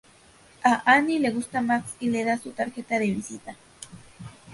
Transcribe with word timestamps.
A 0.69 0.81
Annie 0.87 1.19
le 1.19 1.29
gusta 1.29 1.61
Max 1.61 1.93
y 1.99 2.09
le 2.09 2.23
da 2.23 2.35
su 2.35 2.49
tarjeta 2.49 2.97
de 2.97 3.05
visita. 3.11 3.55